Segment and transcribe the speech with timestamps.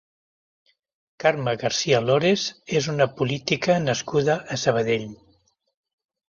[1.23, 2.45] Carme García Lores
[2.79, 5.07] és una política nascuda a Sabadell.